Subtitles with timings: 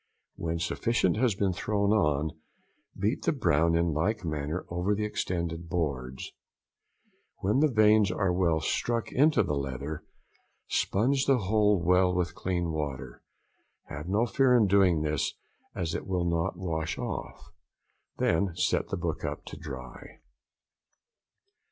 [0.35, 2.31] When sufficient has been thrown on,
[2.97, 6.31] beat the brown in like manner over the extended boards.
[7.41, 10.03] When the veins are well struck into the leather,
[10.67, 13.21] sponge the whole well with clean water.
[13.89, 15.35] Have no fear in doing this
[15.75, 17.51] as it will not wash off.
[18.17, 20.17] Then set the book up to dry.